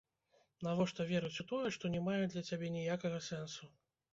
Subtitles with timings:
[0.67, 3.63] Навошта верыць у тое, што не мае для цябе ніякага сэнсу?